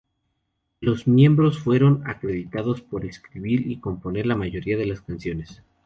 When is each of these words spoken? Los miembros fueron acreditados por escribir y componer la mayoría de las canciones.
Los 0.79 1.07
miembros 1.07 1.59
fueron 1.59 2.01
acreditados 2.07 2.81
por 2.81 3.05
escribir 3.05 3.69
y 3.69 3.77
componer 3.79 4.25
la 4.25 4.35
mayoría 4.35 4.75
de 4.75 4.87
las 4.87 5.01
canciones. 5.01 5.61